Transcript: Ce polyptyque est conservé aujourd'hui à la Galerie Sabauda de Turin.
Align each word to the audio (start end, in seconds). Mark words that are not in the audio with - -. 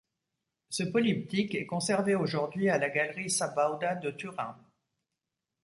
Ce 0.71 0.81
polyptyque 0.81 1.53
est 1.53 1.67
conservé 1.67 2.15
aujourd'hui 2.15 2.71
à 2.71 2.79
la 2.79 2.89
Galerie 2.89 3.29
Sabauda 3.29 3.93
de 3.93 4.09
Turin. 4.09 4.57